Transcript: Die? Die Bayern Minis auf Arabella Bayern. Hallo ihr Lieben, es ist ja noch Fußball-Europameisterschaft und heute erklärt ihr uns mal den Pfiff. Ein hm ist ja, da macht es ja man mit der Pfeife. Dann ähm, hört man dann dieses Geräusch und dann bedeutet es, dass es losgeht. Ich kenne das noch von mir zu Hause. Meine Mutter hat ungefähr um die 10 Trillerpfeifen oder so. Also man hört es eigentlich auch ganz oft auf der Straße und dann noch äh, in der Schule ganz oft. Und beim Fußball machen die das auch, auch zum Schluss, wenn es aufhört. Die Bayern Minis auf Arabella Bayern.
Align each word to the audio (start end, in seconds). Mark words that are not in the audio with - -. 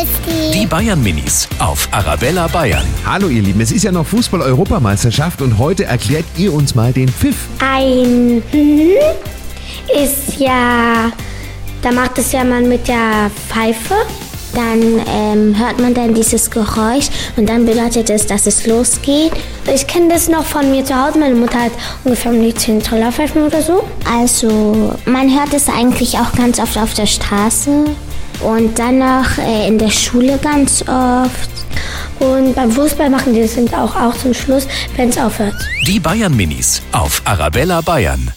Die? 0.00 0.60
Die 0.60 0.66
Bayern 0.66 1.02
Minis 1.02 1.46
auf 1.58 1.86
Arabella 1.90 2.48
Bayern. 2.48 2.86
Hallo 3.04 3.28
ihr 3.28 3.42
Lieben, 3.42 3.60
es 3.60 3.70
ist 3.70 3.82
ja 3.82 3.92
noch 3.92 4.06
Fußball-Europameisterschaft 4.06 5.42
und 5.42 5.58
heute 5.58 5.84
erklärt 5.84 6.24
ihr 6.38 6.54
uns 6.54 6.74
mal 6.74 6.92
den 6.92 7.08
Pfiff. 7.08 7.36
Ein 7.58 8.42
hm 8.50 8.90
ist 10.02 10.38
ja, 10.38 11.12
da 11.82 11.92
macht 11.92 12.16
es 12.16 12.32
ja 12.32 12.44
man 12.44 12.66
mit 12.68 12.88
der 12.88 13.30
Pfeife. 13.48 13.94
Dann 14.54 15.02
ähm, 15.06 15.56
hört 15.58 15.78
man 15.78 15.92
dann 15.92 16.14
dieses 16.14 16.50
Geräusch 16.50 17.08
und 17.36 17.48
dann 17.48 17.66
bedeutet 17.66 18.08
es, 18.10 18.26
dass 18.26 18.46
es 18.46 18.66
losgeht. 18.66 19.32
Ich 19.72 19.86
kenne 19.86 20.08
das 20.08 20.28
noch 20.28 20.44
von 20.44 20.70
mir 20.70 20.84
zu 20.84 20.94
Hause. 20.94 21.18
Meine 21.18 21.36
Mutter 21.36 21.60
hat 21.60 21.72
ungefähr 22.04 22.32
um 22.32 22.42
die 22.42 22.54
10 22.54 22.82
Trillerpfeifen 22.82 23.42
oder 23.42 23.62
so. 23.62 23.84
Also 24.10 24.96
man 25.04 25.32
hört 25.32 25.52
es 25.54 25.68
eigentlich 25.68 26.18
auch 26.18 26.32
ganz 26.32 26.58
oft 26.58 26.78
auf 26.78 26.94
der 26.94 27.06
Straße 27.06 27.84
und 28.42 28.78
dann 28.78 28.98
noch 28.98 29.38
äh, 29.38 29.68
in 29.68 29.78
der 29.78 29.90
Schule 29.90 30.38
ganz 30.38 30.82
oft. 30.82 31.50
Und 32.18 32.54
beim 32.54 32.70
Fußball 32.70 33.08
machen 33.08 33.34
die 33.34 33.40
das 33.40 33.56
auch, 33.72 33.96
auch 33.96 34.16
zum 34.16 34.34
Schluss, 34.34 34.66
wenn 34.96 35.08
es 35.08 35.18
aufhört. 35.18 35.54
Die 35.86 35.98
Bayern 35.98 36.36
Minis 36.36 36.82
auf 36.92 37.22
Arabella 37.24 37.80
Bayern. 37.80 38.32